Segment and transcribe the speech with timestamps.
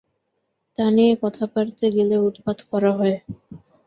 [0.77, 3.17] তা নিয়ে কথা পাড়তে গেলে উৎপাত করা হয়।